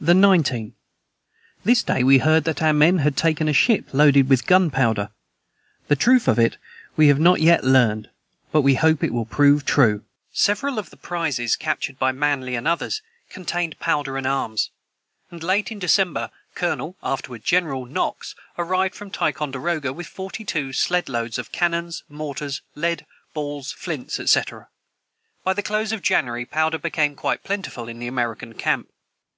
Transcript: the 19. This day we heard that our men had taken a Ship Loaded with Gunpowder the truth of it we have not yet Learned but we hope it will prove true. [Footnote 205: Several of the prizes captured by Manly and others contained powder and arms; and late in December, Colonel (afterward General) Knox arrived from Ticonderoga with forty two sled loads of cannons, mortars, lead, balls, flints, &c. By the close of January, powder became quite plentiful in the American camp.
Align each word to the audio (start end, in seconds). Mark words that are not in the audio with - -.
the 0.00 0.14
19. 0.14 0.74
This 1.62 1.82
day 1.82 2.02
we 2.02 2.16
heard 2.16 2.44
that 2.44 2.62
our 2.62 2.72
men 2.72 3.00
had 3.00 3.14
taken 3.14 3.46
a 3.46 3.52
Ship 3.52 3.84
Loaded 3.92 4.30
with 4.30 4.46
Gunpowder 4.46 5.10
the 5.88 5.94
truth 5.96 6.26
of 6.28 6.38
it 6.38 6.56
we 6.96 7.08
have 7.08 7.18
not 7.20 7.42
yet 7.42 7.62
Learned 7.62 8.08
but 8.50 8.62
we 8.62 8.76
hope 8.76 9.04
it 9.04 9.12
will 9.12 9.26
prove 9.26 9.66
true. 9.66 9.98
[Footnote 9.98 10.32
205: 10.32 10.32
Several 10.40 10.78
of 10.78 10.88
the 10.88 10.96
prizes 10.96 11.56
captured 11.56 11.98
by 11.98 12.10
Manly 12.10 12.54
and 12.54 12.66
others 12.66 13.02
contained 13.28 13.78
powder 13.78 14.16
and 14.16 14.26
arms; 14.26 14.70
and 15.30 15.42
late 15.42 15.70
in 15.70 15.78
December, 15.78 16.30
Colonel 16.54 16.96
(afterward 17.02 17.44
General) 17.44 17.84
Knox 17.84 18.34
arrived 18.56 18.94
from 18.94 19.10
Ticonderoga 19.10 19.92
with 19.92 20.06
forty 20.06 20.42
two 20.46 20.72
sled 20.72 21.06
loads 21.10 21.38
of 21.38 21.52
cannons, 21.52 22.02
mortars, 22.08 22.62
lead, 22.74 23.04
balls, 23.34 23.72
flints, 23.72 24.18
&c. 24.32 24.40
By 25.44 25.52
the 25.52 25.62
close 25.62 25.92
of 25.92 26.00
January, 26.00 26.46
powder 26.46 26.78
became 26.78 27.14
quite 27.14 27.44
plentiful 27.44 27.88
in 27.88 27.98
the 27.98 28.06
American 28.06 28.54
camp. 28.54 28.88